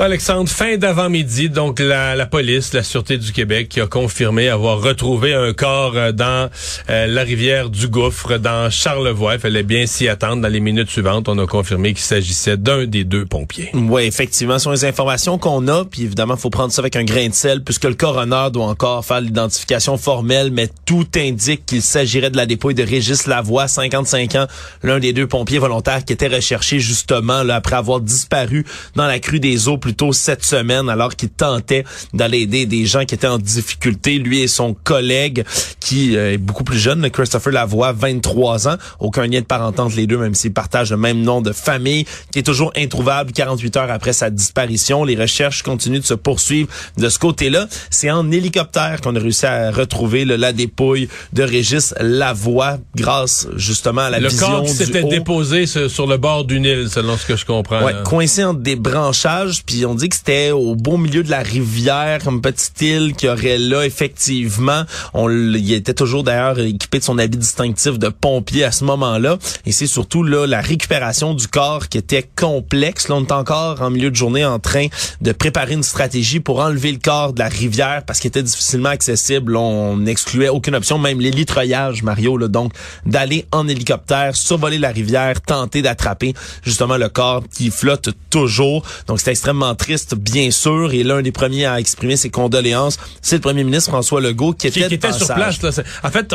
Alexandre, 0.00 0.48
fin 0.48 0.76
d'avant-midi, 0.76 1.50
donc 1.50 1.80
la, 1.80 2.24
police, 2.24 2.72
la 2.72 2.84
Sûreté 2.84 3.18
du 3.18 3.32
Québec 3.32 3.68
qui 3.68 3.80
a 3.80 3.88
confirmé 3.88 4.48
avoir 4.48 4.80
retrouvé 4.80 5.34
un 5.34 5.52
corps 5.52 5.96
euh, 5.96 6.12
dans 6.12 6.48
euh, 6.88 7.06
la 7.08 7.22
rivière 7.24 7.68
du 7.68 7.88
Gouffre, 7.88 8.38
dans 8.38 8.70
Charlevoix. 8.70 9.34
Il 9.34 9.40
fallait 9.40 9.64
bien 9.64 9.86
s'y 9.86 10.06
attendre. 10.06 10.40
Dans 10.40 10.48
les 10.48 10.60
minutes 10.60 10.88
suivantes, 10.88 11.28
on 11.28 11.36
a 11.38 11.46
confirmé 11.46 11.94
qu'il 11.94 12.04
s'agissait 12.04 12.56
d'un 12.56 12.86
des 12.86 13.02
deux 13.02 13.26
pompiers. 13.26 13.70
Oui, 13.74 14.04
effectivement, 14.04 14.58
ce 14.58 14.64
sont 14.64 14.70
les 14.70 14.84
informations 14.84 15.36
qu'on 15.36 15.66
a. 15.66 15.84
Puis 15.84 16.02
évidemment, 16.02 16.36
faut 16.36 16.48
prendre 16.48 16.72
ça 16.72 16.80
avec 16.80 16.94
un 16.94 17.04
grain 17.04 17.28
de 17.28 17.34
sel 17.34 17.64
puisque 17.64 17.84
le 17.84 17.94
coroner 17.94 18.50
doit 18.52 18.66
encore 18.66 19.04
faire 19.04 19.20
l'identification 19.20 19.98
formelle, 19.98 20.52
mais 20.52 20.68
tout 20.86 21.08
indique 21.16 21.66
qu'il 21.66 21.82
s'agirait 21.82 22.30
de 22.30 22.36
la 22.36 22.46
dépouille 22.46 22.74
de 22.74 22.84
Régis 22.84 23.26
Lavoie, 23.26 23.66
55 23.66 24.36
ans, 24.36 24.46
l'un 24.84 25.00
des 25.00 25.12
deux 25.12 25.26
pompiers 25.26 25.58
volontaires 25.58 26.04
qui 26.04 26.12
était 26.12 26.28
recherché 26.28 26.78
justement 26.78 27.40
après 27.48 27.76
avoir 27.76 28.00
disparu 28.00 28.64
dans 28.94 29.06
la 29.06 29.18
crue 29.18 29.40
des 29.40 29.66
eaux 29.66 29.78
plutôt 29.88 30.12
cette 30.12 30.44
semaine 30.44 30.90
alors 30.90 31.16
qu'il 31.16 31.30
tentait 31.30 31.82
d'aller 32.12 32.40
aider 32.40 32.66
des 32.66 32.84
gens 32.84 33.06
qui 33.06 33.14
étaient 33.14 33.26
en 33.26 33.38
difficulté. 33.38 34.18
Lui 34.18 34.42
et 34.42 34.46
son 34.46 34.74
collègue 34.74 35.44
qui 35.80 36.14
euh, 36.14 36.34
est 36.34 36.36
beaucoup 36.36 36.62
plus 36.62 36.78
jeune, 36.78 37.08
Christopher 37.08 37.54
Lavoie, 37.54 37.92
23 37.92 38.68
ans. 38.68 38.76
Aucun 39.00 39.26
lien 39.26 39.40
de 39.40 39.46
parenté 39.46 39.80
entre 39.80 39.96
les 39.96 40.06
deux, 40.06 40.18
même 40.18 40.34
s'ils 40.34 40.52
partagent 40.52 40.90
le 40.90 40.98
même 40.98 41.22
nom 41.22 41.40
de 41.40 41.52
famille, 41.52 42.04
qui 42.30 42.40
est 42.40 42.42
toujours 42.42 42.70
introuvable 42.76 43.32
48 43.32 43.76
heures 43.78 43.90
après 43.90 44.12
sa 44.12 44.28
disparition. 44.28 45.04
Les 45.04 45.16
recherches 45.16 45.62
continuent 45.62 46.00
de 46.00 46.04
se 46.04 46.12
poursuivre 46.12 46.68
de 46.98 47.08
ce 47.08 47.18
côté-là. 47.18 47.66
C'est 47.88 48.10
en 48.10 48.30
hélicoptère 48.30 49.00
qu'on 49.00 49.16
a 49.16 49.18
réussi 49.18 49.46
à 49.46 49.70
retrouver 49.70 50.26
la 50.26 50.52
dépouille 50.52 51.08
de 51.32 51.42
Régis 51.44 51.94
Lavoie 51.98 52.76
grâce 52.94 53.48
justement 53.56 54.02
à 54.02 54.10
la 54.10 54.20
le 54.20 54.28
vision 54.28 54.48
corps 54.48 54.64
qui 54.64 54.72
s'était 54.72 55.04
déposé 55.04 55.64
sur 55.64 56.06
le 56.06 56.18
bord 56.18 56.44
d'une 56.44 56.66
île, 56.66 56.90
selon 56.90 57.16
ce 57.16 57.24
que 57.24 57.36
je 57.36 57.46
comprends. 57.46 57.82
Ouais, 57.82 57.94
coincé 58.04 58.44
entre 58.44 58.60
des 58.60 58.76
branchages, 58.76 59.62
puis 59.64 59.77
on 59.86 59.94
dit 59.94 60.08
que 60.08 60.16
c'était 60.16 60.50
au 60.50 60.74
beau 60.74 60.96
milieu 60.96 61.22
de 61.22 61.30
la 61.30 61.40
rivière, 61.40 62.22
comme 62.22 62.40
petite 62.40 62.80
île 62.80 63.14
qu'il 63.14 63.28
y 63.28 63.32
aurait 63.32 63.58
là, 63.58 63.84
effectivement. 63.84 64.82
On, 65.14 65.28
il 65.30 65.72
était 65.72 65.94
toujours 65.94 66.24
d'ailleurs 66.24 66.58
équipé 66.58 66.98
de 66.98 67.04
son 67.04 67.18
habit 67.18 67.38
distinctif 67.38 67.98
de 67.98 68.08
pompier 68.08 68.64
à 68.64 68.72
ce 68.72 68.84
moment-là. 68.84 69.38
Et 69.66 69.72
c'est 69.72 69.86
surtout 69.86 70.22
là 70.22 70.46
la 70.46 70.60
récupération 70.60 71.34
du 71.34 71.48
corps 71.48 71.88
qui 71.88 71.98
était 71.98 72.28
complexe. 72.36 73.08
Là, 73.08 73.16
on 73.16 73.24
est 73.24 73.32
encore 73.32 73.82
en 73.82 73.90
milieu 73.90 74.10
de 74.10 74.16
journée 74.16 74.44
en 74.44 74.58
train 74.58 74.86
de 75.20 75.32
préparer 75.32 75.74
une 75.74 75.82
stratégie 75.82 76.40
pour 76.40 76.60
enlever 76.60 76.92
le 76.92 76.98
corps 76.98 77.32
de 77.32 77.40
la 77.40 77.48
rivière 77.48 78.02
parce 78.06 78.20
qu'il 78.20 78.28
était 78.28 78.42
difficilement 78.42 78.90
accessible. 78.90 79.56
on 79.56 79.96
n'excluait 79.96 80.48
aucune 80.48 80.74
option, 80.74 80.98
même 80.98 81.20
l'hélitreuillage, 81.20 82.02
Mario, 82.02 82.36
là, 82.36 82.48
donc 82.48 82.72
d'aller 83.06 83.46
en 83.52 83.68
hélicoptère, 83.68 84.36
survoler 84.36 84.78
la 84.78 84.90
rivière, 84.90 85.40
tenter 85.40 85.82
d'attraper 85.82 86.34
justement 86.62 86.96
le 86.96 87.08
corps 87.08 87.42
qui 87.52 87.70
flotte 87.70 88.10
toujours. 88.30 88.84
Donc 89.06 89.20
c'est 89.20 89.30
extrêmement 89.30 89.67
triste, 89.74 90.14
bien 90.14 90.50
sûr, 90.50 90.92
et 90.92 91.02
l'un 91.02 91.22
des 91.22 91.32
premiers 91.32 91.66
à 91.66 91.80
exprimer 91.80 92.16
ses 92.16 92.30
condoléances, 92.30 92.98
c'est 93.22 93.36
le 93.36 93.40
premier 93.40 93.64
ministre 93.64 93.90
François 93.90 94.20
Legault 94.20 94.52
qui 94.52 94.66
était, 94.66 94.88
qui, 94.88 94.94
était 94.94 95.12
sur 95.12 95.26
place. 95.34 95.62
Là. 95.62 95.70
En 96.02 96.10
fait, 96.10 96.34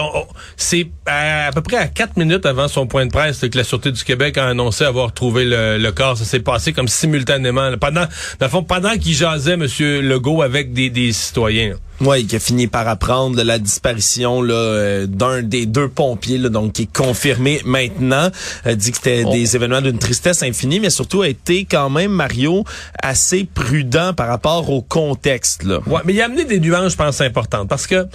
c'est 0.57 0.87
à, 1.05 1.51
peu 1.53 1.61
près 1.61 1.77
à 1.77 1.87
quatre 1.87 2.17
minutes 2.17 2.45
avant 2.45 2.67
son 2.67 2.87
point 2.87 3.05
de 3.05 3.11
presse 3.11 3.39
que 3.39 3.57
la 3.57 3.63
Sûreté 3.63 3.91
du 3.91 4.03
Québec 4.03 4.37
a 4.37 4.47
annoncé 4.47 4.83
avoir 4.83 5.13
trouvé 5.13 5.45
le, 5.45 5.91
corps. 5.91 6.17
Ça 6.17 6.25
s'est 6.25 6.39
passé 6.39 6.73
comme 6.73 6.87
simultanément. 6.87 7.71
Pendant, 7.79 8.01
dans 8.01 8.45
le 8.45 8.49
fond, 8.49 8.63
pendant 8.63 8.95
qu'il 8.97 9.13
jasait, 9.13 9.53
M. 9.53 9.67
Legault, 9.79 10.41
avec 10.41 10.73
des, 10.73 10.89
des 10.89 11.11
citoyens. 11.11 11.75
Oui, 12.01 12.25
qui 12.25 12.35
a 12.35 12.39
fini 12.39 12.67
par 12.67 12.87
apprendre 12.87 13.41
la 13.43 13.59
disparition 13.59 14.41
là 14.41 14.53
euh, 14.53 15.05
d'un 15.05 15.41
des 15.41 15.65
deux 15.65 15.87
pompiers, 15.87 16.37
là, 16.37 16.49
donc 16.49 16.73
qui 16.73 16.83
est 16.83 16.93
confirmé 16.93 17.61
maintenant. 17.65 18.29
Euh, 18.65 18.75
dit 18.75 18.91
que 18.91 18.97
c'était 18.97 19.23
des 19.25 19.55
événements 19.55 19.81
d'une 19.81 19.99
tristesse 19.99 20.43
infinie, 20.43 20.79
mais 20.79 20.89
surtout 20.89 21.21
a 21.21 21.27
été 21.27 21.65
quand 21.65 21.89
même 21.89 22.11
Mario 22.11 22.65
assez 23.01 23.45
prudent 23.45 24.13
par 24.13 24.27
rapport 24.27 24.69
au 24.69 24.81
contexte. 24.81 25.63
Là. 25.63 25.79
Ouais, 25.87 26.01
mais 26.05 26.13
il 26.13 26.21
a 26.21 26.25
amené 26.25 26.45
des 26.45 26.59
nuances, 26.59 26.93
je 26.93 26.97
pense, 26.97 27.21
importantes 27.21 27.69
parce 27.69 27.87
que 27.87 28.07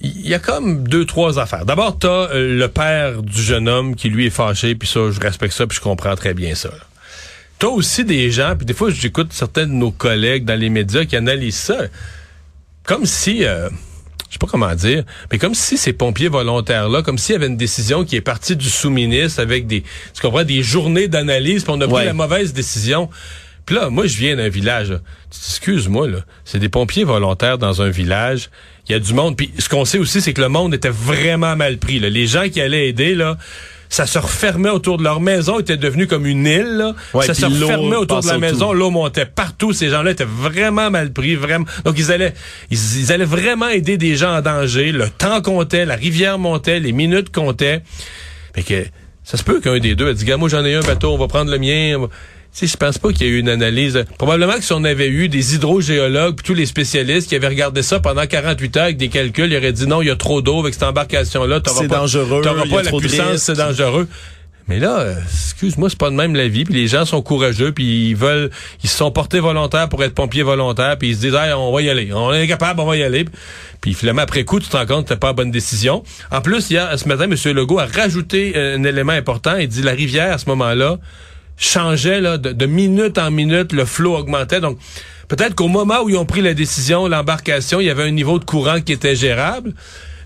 il 0.00 0.28
y 0.28 0.34
a 0.34 0.38
comme 0.38 0.86
deux 0.86 1.04
trois 1.04 1.40
affaires. 1.40 1.64
D'abord, 1.64 1.98
t'as 1.98 2.28
euh, 2.30 2.56
le 2.56 2.68
père 2.68 3.22
du 3.22 3.42
jeune 3.42 3.68
homme 3.68 3.96
qui 3.96 4.10
lui 4.10 4.26
est 4.26 4.30
fâché, 4.30 4.74
puis 4.74 4.86
ça, 4.86 5.10
je 5.10 5.18
respecte 5.18 5.54
ça, 5.54 5.66
puis 5.66 5.76
je 5.76 5.80
comprends 5.82 6.14
très 6.14 6.34
bien 6.34 6.54
ça. 6.54 6.70
T'as 7.58 7.68
aussi 7.68 8.04
des 8.04 8.30
gens, 8.30 8.54
puis 8.56 8.64
des 8.64 8.74
fois, 8.74 8.90
j'écoute 8.90 9.32
certains 9.32 9.66
de 9.66 9.72
nos 9.72 9.90
collègues 9.90 10.44
dans 10.44 10.58
les 10.58 10.68
médias 10.68 11.04
qui 11.04 11.16
analysent 11.16 11.56
ça 11.56 11.78
comme 12.88 13.04
si, 13.04 13.44
euh, 13.44 13.68
je 14.28 14.32
sais 14.32 14.38
pas 14.40 14.46
comment 14.46 14.74
dire, 14.74 15.04
mais 15.30 15.36
comme 15.36 15.54
si 15.54 15.76
ces 15.76 15.92
pompiers 15.92 16.28
volontaires-là, 16.28 17.02
comme 17.02 17.18
s'il 17.18 17.34
y 17.34 17.36
avait 17.36 17.46
une 17.46 17.58
décision 17.58 18.02
qui 18.02 18.16
est 18.16 18.22
partie 18.22 18.56
du 18.56 18.70
sous-ministre 18.70 19.42
avec 19.42 19.66
des, 19.66 19.82
tu 20.14 20.22
comprends, 20.22 20.42
des 20.42 20.62
journées 20.62 21.06
d'analyse, 21.06 21.64
puis 21.64 21.72
on 21.76 21.80
a 21.82 21.86
pris 21.86 22.06
la 22.06 22.14
mauvaise 22.14 22.54
décision. 22.54 23.10
Puis 23.66 23.76
là, 23.76 23.90
moi, 23.90 24.06
je 24.06 24.16
viens 24.16 24.36
d'un 24.36 24.48
village. 24.48 24.98
Excuse-moi, 25.30 26.08
là. 26.08 26.18
C'est 26.46 26.58
des 26.58 26.70
pompiers 26.70 27.04
volontaires 27.04 27.58
dans 27.58 27.82
un 27.82 27.90
village. 27.90 28.48
Il 28.88 28.92
y 28.92 28.94
a 28.94 28.98
du 28.98 29.12
monde. 29.12 29.36
Puis 29.36 29.52
ce 29.58 29.68
qu'on 29.68 29.84
sait 29.84 29.98
aussi, 29.98 30.22
c'est 30.22 30.32
que 30.32 30.40
le 30.40 30.48
monde 30.48 30.72
était 30.72 30.88
vraiment 30.88 31.54
mal 31.56 31.76
pris. 31.76 31.98
Là. 31.98 32.08
Les 32.08 32.26
gens 32.26 32.48
qui 32.48 32.62
allaient 32.62 32.88
aider, 32.88 33.14
là, 33.14 33.36
ça 33.88 34.06
se 34.06 34.18
refermait 34.18 34.70
autour 34.70 34.98
de 34.98 35.02
leur 35.02 35.20
maison, 35.20 35.58
était 35.58 35.76
devenu 35.76 36.06
comme 36.06 36.26
une 36.26 36.46
île. 36.46 36.94
ça 37.22 37.34
se 37.34 37.46
refermait 37.46 37.96
autour 37.96 38.20
de 38.20 38.26
la 38.26 38.38
maison, 38.38 38.72
l'eau 38.72 38.90
montait 38.90 39.26
partout. 39.26 39.72
Ces 39.72 39.88
gens-là 39.88 40.10
étaient 40.10 40.24
vraiment 40.24 40.90
mal 40.90 41.12
pris, 41.12 41.34
vraiment. 41.34 41.66
Donc 41.84 41.98
ils 41.98 42.12
allaient, 42.12 42.34
ils, 42.70 43.12
allaient 43.12 43.24
vraiment 43.24 43.68
aider 43.68 43.96
des 43.96 44.16
gens 44.16 44.36
en 44.36 44.40
danger. 44.40 44.92
Le 44.92 45.08
temps 45.08 45.40
comptait, 45.40 45.84
la 45.84 45.96
rivière 45.96 46.38
montait, 46.38 46.80
les 46.80 46.92
minutes 46.92 47.30
comptaient. 47.30 47.82
Fait 48.54 48.62
que 48.62 48.86
ça 49.24 49.36
se 49.36 49.42
peut 49.42 49.60
qu'un 49.60 49.78
des 49.78 49.94
deux 49.94 50.08
a 50.08 50.14
dit, 50.14 50.24
moi 50.38 50.48
j'en 50.48 50.64
ai 50.64 50.74
un 50.74 50.80
bateau, 50.80 51.12
on 51.12 51.18
va 51.18 51.28
prendre 51.28 51.50
le 51.50 51.58
mien 51.58 52.08
sais, 52.52 52.66
je 52.66 52.76
pense 52.76 52.98
pas 52.98 53.12
qu'il 53.12 53.26
y 53.26 53.30
ait 53.30 53.32
eu 53.32 53.38
une 53.38 53.48
analyse. 53.48 54.04
Probablement 54.18 54.54
que 54.54 54.64
si 54.64 54.72
on 54.72 54.84
avait 54.84 55.08
eu 55.08 55.28
des 55.28 55.54
hydrogéologues, 55.54 56.42
tous 56.42 56.54
les 56.54 56.66
spécialistes 56.66 57.28
qui 57.28 57.36
avaient 57.36 57.48
regardé 57.48 57.82
ça 57.82 58.00
pendant 58.00 58.26
48 58.26 58.76
heures 58.76 58.84
avec 58.84 58.96
des 58.96 59.08
calculs, 59.08 59.52
ils 59.52 59.56
auraient 59.56 59.72
dit 59.72 59.86
non, 59.86 60.02
il 60.02 60.08
y 60.08 60.10
a 60.10 60.16
trop 60.16 60.42
d'eau 60.42 60.60
avec 60.60 60.74
cette 60.74 60.84
embarcation-là. 60.84 61.60
C'est 61.66 61.88
dangereux. 61.88 62.42
T'auras 62.42 62.66
pas 62.66 62.82
la 62.82 62.92
puissance, 62.92 63.38
c'est 63.38 63.56
dangereux. 63.56 64.08
Mais 64.68 64.78
là, 64.78 65.14
excuse-moi, 65.24 65.88
c'est 65.88 65.98
pas 65.98 66.10
de 66.10 66.14
même 66.14 66.36
la 66.36 66.46
vie. 66.46 66.64
Puis 66.64 66.74
les 66.74 66.88
gens 66.88 67.06
sont 67.06 67.22
courageux, 67.22 67.72
puis 67.72 68.10
ils 68.10 68.16
veulent, 68.16 68.50
ils 68.84 68.90
se 68.90 68.98
sont 68.98 69.10
portés 69.10 69.40
volontaires 69.40 69.88
pour 69.88 70.04
être 70.04 70.14
pompiers 70.14 70.42
volontaires, 70.42 70.98
puis 70.98 71.08
ils 71.08 71.16
se 71.16 71.20
disent, 71.22 71.34
hey, 71.34 71.54
on 71.54 71.72
va 71.72 71.80
y 71.80 71.88
aller, 71.88 72.12
on 72.12 72.34
est 72.34 72.46
capable, 72.46 72.80
on 72.80 72.84
va 72.84 72.96
y 72.98 73.02
aller. 73.02 73.24
Puis 73.80 73.94
finalement, 73.94 74.22
après 74.22 74.44
coup, 74.44 74.60
tu 74.60 74.68
te 74.68 74.76
rends 74.76 74.84
compte 74.84 75.04
que 75.04 75.08
c'était 75.08 75.20
pas 75.20 75.28
la 75.28 75.32
bonne 75.32 75.50
décision. 75.50 76.02
En 76.30 76.42
plus, 76.42 76.68
il 76.68 76.74
y 76.74 76.78
a, 76.78 76.94
ce 76.98 77.08
matin, 77.08 77.24
M. 77.24 77.34
Legault 77.54 77.78
a 77.78 77.86
rajouté 77.86 78.52
euh, 78.56 78.76
un 78.76 78.84
élément 78.84 79.12
important. 79.12 79.56
Il 79.56 79.68
dit 79.68 79.82
la 79.82 79.92
rivière 79.92 80.34
à 80.34 80.38
ce 80.38 80.46
moment-là 80.50 80.98
changeait 81.58 82.20
là, 82.20 82.38
de, 82.38 82.66
minute 82.66 83.18
en 83.18 83.30
minute, 83.30 83.72
le 83.72 83.84
flot 83.84 84.16
augmentait. 84.16 84.60
Donc, 84.60 84.78
peut-être 85.26 85.54
qu'au 85.54 85.68
moment 85.68 86.02
où 86.02 86.08
ils 86.08 86.16
ont 86.16 86.24
pris 86.24 86.40
la 86.40 86.54
décision, 86.54 87.08
l'embarcation, 87.08 87.80
il 87.80 87.86
y 87.86 87.90
avait 87.90 88.04
un 88.04 88.12
niveau 88.12 88.38
de 88.38 88.44
courant 88.44 88.80
qui 88.80 88.92
était 88.92 89.16
gérable. 89.16 89.74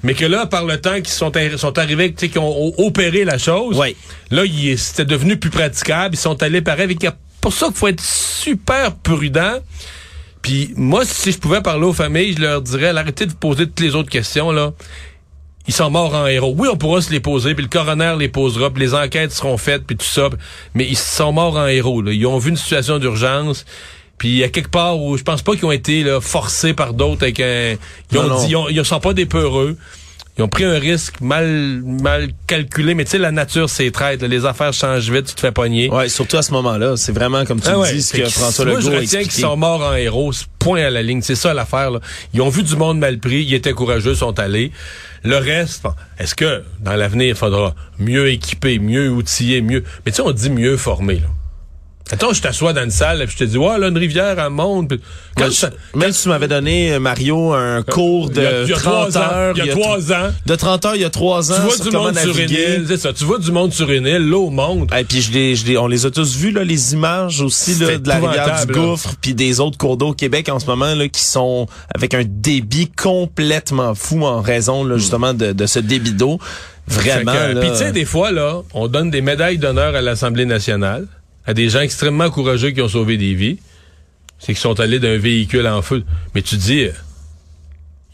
Mais 0.05 0.15
que 0.15 0.25
là, 0.25 0.47
par 0.47 0.65
le 0.65 0.81
temps 0.81 0.97
qu'ils 0.97 1.09
sont, 1.09 1.33
sont 1.57 1.79
arrivés, 1.79 2.13
qui 2.13 2.39
ont 2.39 2.73
opéré 2.79 3.25
la 3.25 3.39
chose, 3.39 3.81
là, 4.31 4.43
c'était 4.77 5.05
devenu 5.05 5.37
plus 5.37 5.51
praticable. 5.51 6.15
Ils 6.17 6.19
sont 6.19 6.43
allés 6.43 6.61
pareil. 6.61 6.97
C'est 7.01 7.15
pour 7.41 7.53
ça 7.53 7.67
qu'il 7.67 7.77
faut 7.77 7.89
être 7.89 8.03
super 8.03 8.97
prudent. 8.97 9.59
Puis 10.43 10.75
moi, 10.77 11.05
si 11.05 11.31
je 11.31 11.39
pouvais 11.39 11.61
parler 11.61 11.85
aux 11.85 11.93
familles, 11.93 12.35
je 12.37 12.43
leur 12.43 12.63
dirais, 12.63 12.89
arrêtez 12.89 13.27
de 13.27 13.31
vous 13.31 13.37
poser 13.37 13.67
toutes 13.67 13.79
les 13.79 13.95
autres 13.95 14.11
questions, 14.11 14.51
là 14.51 14.73
ils 15.69 15.75
sont 15.75 15.91
morts 15.91 16.15
en 16.15 16.27
héros. 16.27 16.55
Oui, 16.57 16.69
on 16.71 16.77
pourra 16.77 17.01
se 17.01 17.11
les 17.11 17.21
poser, 17.21 17.55
puis 17.55 17.63
le 17.65 17.69
coroner 17.69 18.15
les 18.19 18.29
posera, 18.29 18.71
puis 18.71 18.83
les 18.83 18.95
enquêtes 18.95 19.33
seront 19.33 19.57
faites, 19.57 19.85
puis 19.85 19.97
tout 19.97 20.07
ça. 20.07 20.29
Mais 20.75 20.87
ils 20.87 20.97
sont 20.97 21.33
morts 21.33 21.57
en 21.57 21.67
héros. 21.67 22.03
Là. 22.03 22.13
Ils 22.13 22.27
ont 22.27 22.39
vu 22.39 22.51
une 22.51 22.57
situation 22.57 22.99
d'urgence. 22.99 23.65
Puis 24.19 24.29
il 24.29 24.37
y 24.37 24.45
a 24.45 24.49
quelque 24.49 24.71
part 24.71 25.01
où 25.01 25.17
je 25.17 25.23
pense 25.23 25.43
pas 25.43 25.55
qu'ils 25.55 25.65
ont 25.65 25.73
été 25.73 26.05
là, 26.05 26.21
forcés 26.21 26.75
par 26.75 26.95
d'autres 26.95 27.25
avec 27.25 27.41
un. 27.41 27.77
Ils 28.13 28.19
ont 28.19 28.47
dit, 28.47 28.55
ils, 28.71 28.85
sont 28.85 29.01
pas 29.01 29.15
des 29.15 29.27
peureux. 29.27 29.77
Ils 30.39 30.43
ont 30.43 30.49
pris 30.49 30.65
un 30.65 30.79
risque 30.79 31.21
mal 31.21 31.83
mal 31.85 32.31
calculé, 32.47 32.95
mais 32.95 33.05
tu 33.05 33.11
sais, 33.13 33.19
la 33.19 33.33
nature, 33.33 33.69
c'est 33.69 33.91
traite. 33.91 34.23
Les 34.23 34.47
affaires 34.47 34.73
changent 34.73 35.11
vite, 35.11 35.27
tu 35.27 35.35
te 35.35 35.41
fais 35.41 35.53
pogner. 35.53 35.91
Ouais, 35.91 36.09
surtout 36.09 36.39
à 36.39 36.43
ce 36.43 36.53
moment-là. 36.53 36.97
C'est 36.97 37.13
vraiment, 37.13 37.45
comme 37.45 37.61
tu 37.61 37.69
Ah 37.69 37.79
ouais. 37.79 37.93
dis, 37.93 38.03
ce 38.03 38.15
que 38.15 38.25
François 38.29 38.65
moi, 38.65 38.75
Legault 38.79 38.91
je 38.91 38.97
a 38.97 39.01
retiens 39.01 39.23
qu'ils 39.23 39.31
sont 39.33 39.57
morts 39.57 39.83
en 39.83 39.95
héros. 39.95 40.33
Point 40.59 40.85
à 40.87 40.91
la 40.91 41.03
ligne. 41.03 41.21
C'est 41.23 41.35
ça 41.35 41.53
l'affaire. 41.53 41.91
Ils 42.33 42.41
ont 42.41 42.49
vu 42.49 42.63
du 42.63 42.77
monde 42.77 42.99
mal 42.99 43.19
pris. 43.19 43.43
Ils 43.45 43.55
étaient 43.55 43.73
courageux, 43.73 44.15
sont 44.15 44.39
allés. 44.39 44.73
Le 45.23 45.37
reste, 45.37 45.87
est-ce 46.19 46.35
que 46.35 46.63
dans 46.81 46.95
l'avenir, 46.95 47.29
il 47.29 47.35
faudra 47.35 47.75
mieux 47.99 48.29
équiper, 48.31 48.79
mieux 48.79 49.09
outiller, 49.11 49.61
mieux... 49.61 49.85
Mais 50.05 50.13
tu 50.13 50.17
sais, 50.17 50.23
on 50.23 50.33
dit 50.33 50.51
mieux 50.51 50.77
former. 50.77 51.17
Là. 51.17 51.29
Attends, 52.13 52.33
je 52.35 52.43
t'assois 52.43 52.75
dans 52.75 52.85
une 52.85 52.91
salle 52.91 53.23
et 53.23 53.27
je 53.27 53.37
te 53.37 53.45
dis, 53.45 53.57
ouais, 53.57 53.79
là, 53.79 53.89
une 53.89 53.97
rivière, 53.97 54.39
elle 54.39 54.51
monte. 54.51 54.89
Puis 54.89 55.01
Quand 55.35 55.45
Même, 55.45 55.53
je- 55.53 55.99
même 55.99 56.13
si 56.13 56.23
tu 56.25 56.29
m'avais 56.29 56.47
donné, 56.47 56.93
euh, 56.93 57.01
Mario, 57.01 57.55
un 57.55 57.83
cours 57.83 58.29
de 58.29 58.41
il 58.41 58.43
y 58.43 58.47
a- 58.47 58.63
il 58.65 58.69
y 58.69 58.73
a 58.75 58.77
30 58.77 59.11
trois 59.11 59.19
ans, 59.19 59.33
heures. 59.33 59.55
il 59.57 59.65
y 59.65 59.71
a 59.71 59.75
tr- 59.75 59.81
trois 59.81 60.13
ans. 60.13 60.31
De 60.45 60.55
30 60.55 60.85
heures, 60.85 60.95
il 60.97 61.01
y 61.01 61.05
a 61.07 61.11
3 61.11 61.51
ans. 61.53 61.55
Tu 61.57 61.61
vois 61.63 61.75
sur 61.77 61.85
du 61.87 61.91
monde 61.97 62.19
sur 62.19 62.39
une 62.39 62.51
île, 62.51 62.85
c'est 62.87 62.97
ça. 62.99 63.13
Tu 63.15 63.25
vois 63.25 63.39
du 63.39 63.51
monde 63.51 63.73
sur 63.73 63.91
une 63.91 64.07
île, 64.07 64.29
l'eau 64.29 64.51
monte. 64.51 64.95
Et 64.95 65.05
puis 65.05 65.23
je 65.23 65.33
les, 65.33 65.57
je 65.57 65.65
les- 65.67 65.79
on 65.79 65.87
les 65.87 66.05
a 66.05 66.11
tous 66.11 66.37
vus 66.37 66.51
là, 66.51 66.65
les 66.65 66.93
images 66.93 67.41
aussi 67.41 67.75
là, 67.77 67.97
de 67.97 68.07
la 68.09 68.15
rivière 68.17 68.67
du. 68.67 68.73
Gouffre, 68.75 69.15
puis 69.21 69.33
des 69.35 69.59
autres 69.61 69.79
cours 69.79 69.97
d'eau 69.97 70.09
au 70.09 70.13
Québec 70.15 70.51
en 70.51 70.59
ce 70.59 70.67
moment 70.67 70.95
là, 70.95 71.09
qui 71.09 71.25
sont 71.25 71.67
avec 71.95 72.13
un 72.13 72.25
débit 72.27 72.91
complètement 72.91 73.95
fou 73.95 74.23
en 74.27 74.43
raison 74.43 74.85
là, 74.85 74.99
justement 74.99 75.33
de, 75.33 75.53
de 75.53 75.67
ce 75.67 75.79
débit 75.79 76.13
d'eau. 76.13 76.39
Vraiment. 76.89 77.33
Puis 77.61 77.71
tu 77.71 77.77
sais, 77.79 77.93
des 77.93 78.05
fois, 78.05 78.33
là, 78.33 78.61
on 78.75 78.87
donne 78.89 79.11
des 79.11 79.23
médailles 79.23 79.57
d'honneur 79.57 79.95
à 79.95 80.03
l'Assemblée 80.03 80.45
nationale 80.47 81.07
à 81.47 81.55
des 81.55 81.69
gens 81.69 81.81
extrêmement 81.81 82.31
courageux 82.31 82.71
qui 82.71 82.81
ont 82.81 82.89
sauvé 82.89 83.17
des 83.17 83.35
vies. 83.35 83.59
C'est 84.39 84.55
qu'ils 84.55 84.57
sont 84.57 84.81
allés 84.81 84.99
d'un 84.99 85.19
véhicule 85.19 85.67
en 85.67 85.83
feu. 85.83 86.05
Mais 86.35 86.43
tu 86.43 86.57
dis, 86.57 86.89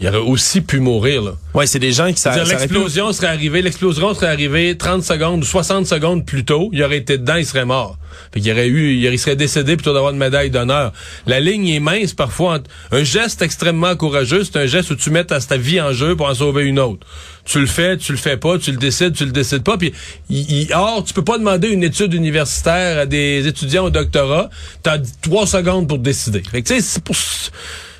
il 0.00 0.06
aurait 0.08 0.18
aussi 0.18 0.60
pu 0.60 0.78
mourir, 0.80 1.22
là. 1.22 1.32
ouais, 1.54 1.66
c'est 1.66 1.78
des 1.80 1.92
gens 1.92 2.12
qui 2.12 2.20
ça, 2.20 2.32
pu- 2.44 2.50
L'explosion 2.60 3.12
serait 3.12 3.26
arrivée, 3.26 3.62
l'explosion 3.62 4.14
serait 4.14 4.28
arrivée 4.28 4.76
30 4.76 5.02
secondes 5.02 5.42
ou 5.42 5.46
60 5.46 5.86
secondes 5.86 6.24
plus 6.24 6.44
tôt, 6.44 6.70
il 6.72 6.82
aurait 6.84 6.98
été 6.98 7.18
dedans, 7.18 7.34
il 7.36 7.44
serait 7.46 7.64
mort. 7.64 7.98
Fait 8.32 8.40
qu'il 8.40 8.50
aurait 8.52 8.68
eu, 8.68 8.94
il 8.94 9.18
serait 9.18 9.36
décédé 9.36 9.76
plutôt 9.76 9.92
d'avoir 9.92 10.12
une 10.12 10.18
médaille 10.18 10.50
d'honneur. 10.50 10.92
La 11.26 11.40
ligne 11.40 11.68
est 11.68 11.80
mince 11.80 12.14
parfois. 12.14 12.54
entre- 12.54 12.70
Un 12.92 13.02
geste 13.04 13.42
extrêmement 13.42 13.94
courageux, 13.96 14.44
c'est 14.44 14.56
un 14.58 14.66
geste 14.66 14.90
où 14.90 14.96
tu 14.96 15.10
mets 15.10 15.24
ta, 15.24 15.40
ta 15.40 15.56
vie 15.56 15.80
en 15.80 15.92
jeu 15.92 16.14
pour 16.16 16.26
en 16.28 16.34
sauver 16.34 16.64
une 16.64 16.78
autre. 16.78 17.06
Tu 17.44 17.58
le 17.60 17.66
fais, 17.66 17.96
tu 17.96 18.12
le 18.12 18.18
fais 18.18 18.36
pas, 18.36 18.58
tu 18.58 18.70
le 18.72 18.76
décides, 18.76 19.14
tu 19.14 19.24
le 19.24 19.32
décides 19.32 19.62
pas. 19.62 19.78
Puis, 19.78 19.92
il, 20.30 20.50
il- 20.62 20.74
or, 20.74 21.02
tu 21.04 21.14
peux 21.14 21.24
pas 21.24 21.38
demander 21.38 21.68
une 21.68 21.82
étude 21.82 22.12
universitaire 22.14 22.98
à 22.98 23.06
des 23.06 23.46
étudiants 23.46 23.84
au 23.86 23.90
doctorat. 23.90 24.50
T'as 24.82 24.98
trois 25.22 25.46
secondes 25.46 25.88
pour 25.88 25.98
décider. 25.98 26.42
Fait 26.42 26.62
que 26.62 26.68
tu 26.68 26.74
sais, 26.74 26.80
c'est 26.80 27.02
pour. 27.02 27.16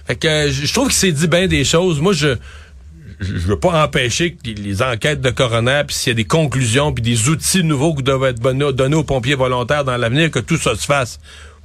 Fait 0.08 0.16
que 0.16 0.26
euh, 0.26 0.50
je 0.50 0.72
trouve 0.72 0.88
qu'il 0.88 0.96
s'est 0.96 1.12
dit 1.12 1.28
bien 1.28 1.46
des 1.46 1.64
choses. 1.64 2.00
Moi, 2.00 2.14
je 2.14 2.36
je 3.20 3.32
veux 3.32 3.58
pas 3.58 3.84
empêcher 3.84 4.34
que 4.34 4.48
les 4.48 4.80
enquêtes 4.80 5.20
de 5.20 5.30
coroner, 5.30 5.82
puis 5.86 5.96
s'il 5.96 6.10
y 6.10 6.12
a 6.12 6.14
des 6.14 6.24
conclusions, 6.24 6.92
puis 6.92 7.02
des 7.02 7.28
outils 7.28 7.64
nouveaux 7.64 7.94
qui 7.94 8.02
doivent 8.02 8.24
être 8.24 8.40
donnés, 8.40 8.94
aux 8.94 9.04
pompiers 9.04 9.34
volontaires 9.34 9.84
dans 9.84 9.96
l'avenir, 9.96 10.30
que 10.30 10.38
tout 10.38 10.56
ça 10.56 10.76
se 10.76 10.86
fasse. 10.86 11.18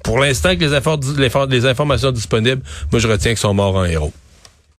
Pour 0.04 0.20
l'instant, 0.20 0.56
que 0.56 0.66
les, 0.66 1.56
les 1.56 1.66
informations 1.66 2.12
disponibles, 2.12 2.62
moi, 2.92 3.00
je 3.00 3.08
retiens 3.08 3.32
qu'ils 3.32 3.38
sont 3.38 3.54
morts 3.54 3.76
en 3.76 3.86
héros. 3.86 4.12